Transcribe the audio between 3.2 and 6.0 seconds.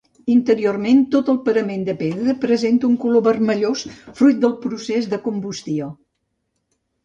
vermellós, fruit del procés de combustió.